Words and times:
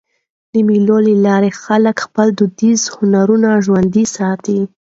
د 0.51 0.53
مېلو 0.67 0.97
له 1.07 1.13
لاري 1.25 1.51
خلک 1.63 1.95
خپل 2.05 2.27
دودیز 2.39 2.81
هنرونه 2.95 3.49
ژوندي 3.65 4.05
ساتي. 4.15 4.59